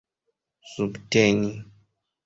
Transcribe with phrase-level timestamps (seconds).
[0.73, 1.47] subteni